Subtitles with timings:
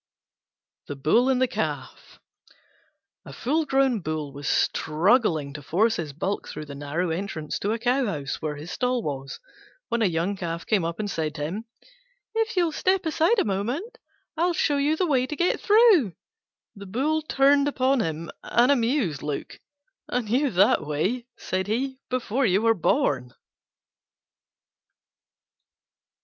[0.87, 2.19] THE BULL AND THE CALF
[3.23, 7.59] A full grown Bull was struggling to force his huge bulk through the narrow entrance
[7.59, 9.39] to a cow house where his stall was,
[9.89, 11.65] when a young Calf came up and said to him,
[12.33, 13.99] "If you'll step aside a moment,
[14.35, 16.15] I'll show you the way to get through."
[16.75, 19.59] The Bull turned upon him an amused look.
[20.09, 23.35] "I knew that way," said he, "before you were born."